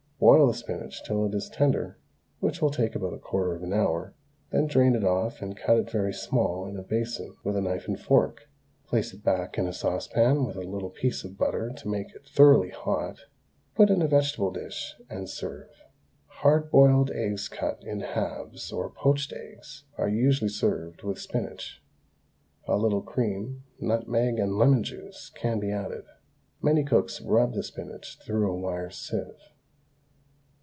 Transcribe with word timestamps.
Boil 0.23 0.45
the 0.45 0.53
spinach 0.53 1.03
till 1.03 1.25
it 1.25 1.33
is 1.33 1.49
tender, 1.49 1.97
which 2.39 2.61
will 2.61 2.69
take 2.69 2.93
about 2.95 3.11
a 3.15 3.17
quarter 3.17 3.55
of 3.55 3.63
an 3.63 3.73
hour, 3.73 4.13
then 4.51 4.67
drain 4.67 4.93
it 4.93 5.03
off 5.03 5.41
and 5.41 5.57
cut 5.57 5.77
it 5.77 5.89
very 5.89 6.13
small 6.13 6.67
in 6.67 6.77
a 6.77 6.83
basin 6.83 7.35
with 7.43 7.55
a 7.57 7.61
knife 7.61 7.87
and 7.87 7.99
fork, 7.99 8.47
place 8.85 9.15
it 9.15 9.23
back 9.23 9.57
in 9.57 9.65
a 9.65 9.73
saucepan 9.73 10.45
with 10.45 10.55
a 10.57 10.61
little 10.61 10.91
piece 10.91 11.23
of 11.23 11.39
butter 11.39 11.71
to 11.75 11.87
make 11.89 12.13
it 12.13 12.23
thoroughly 12.27 12.69
hot, 12.69 13.21
put 13.73 13.89
it 13.89 13.93
in 13.93 14.03
a 14.03 14.07
vegetable 14.07 14.51
dish 14.51 14.93
and 15.09 15.27
serve. 15.27 15.69
Hard 16.27 16.69
boiled 16.69 17.09
eggs 17.09 17.47
cut 17.47 17.83
in 17.83 18.01
halves, 18.01 18.71
or 18.71 18.91
poached 18.91 19.33
eggs, 19.33 19.85
are 19.97 20.07
usually 20.07 20.49
served 20.49 21.01
with 21.01 21.17
spinach. 21.17 21.81
A 22.67 22.77
little 22.77 23.01
cream, 23.01 23.63
nutmeg, 23.79 24.37
and 24.37 24.55
lemon 24.55 24.83
juice 24.83 25.31
can 25.33 25.59
be 25.59 25.71
added. 25.71 26.05
Many 26.61 26.83
cooks 26.83 27.21
rub 27.21 27.53
the 27.55 27.63
spinach 27.63 28.19
through 28.23 28.51
a 28.51 28.55
wire 28.55 28.91
sieve. 28.91 29.39